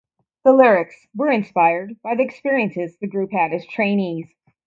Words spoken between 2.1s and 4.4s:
the experiences the group had as trainees.